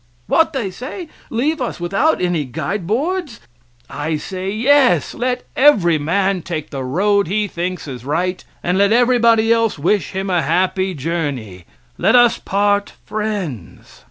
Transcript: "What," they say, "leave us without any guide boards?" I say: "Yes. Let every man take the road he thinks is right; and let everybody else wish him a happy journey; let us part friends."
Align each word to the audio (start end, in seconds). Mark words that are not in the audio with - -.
"What," 0.25 0.51
they 0.53 0.71
say, 0.71 1.09
"leave 1.29 1.61
us 1.61 1.79
without 1.79 2.23
any 2.23 2.43
guide 2.43 2.87
boards?" 2.87 3.39
I 3.87 4.17
say: 4.17 4.49
"Yes. 4.49 5.13
Let 5.13 5.43
every 5.55 5.99
man 5.99 6.41
take 6.41 6.71
the 6.71 6.83
road 6.83 7.27
he 7.27 7.47
thinks 7.47 7.87
is 7.87 8.03
right; 8.03 8.43
and 8.63 8.79
let 8.79 8.91
everybody 8.91 9.53
else 9.53 9.77
wish 9.77 10.13
him 10.13 10.27
a 10.27 10.41
happy 10.41 10.95
journey; 10.95 11.65
let 11.99 12.15
us 12.15 12.39
part 12.39 12.93
friends." 13.05 13.99